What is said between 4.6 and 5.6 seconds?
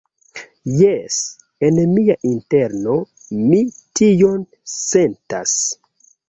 sentas.